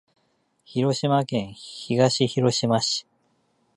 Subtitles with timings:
[0.65, 3.05] 広島県東広島市